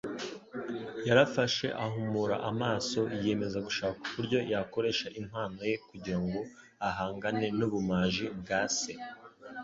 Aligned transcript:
Yarafashe, 1.07 1.67
ahumura 1.85 2.35
amaso, 2.51 2.99
yiyemeza 3.17 3.57
gushaka 3.67 3.99
uburyo 4.09 4.39
yakoresha 4.51 5.07
impano 5.21 5.59
ye 5.69 5.75
kugira 5.89 6.19
ngo 6.25 6.39
ahangane 6.89 7.47
n'ubumaji 7.57 8.25
bwa 8.39 8.61
se. 8.77 8.91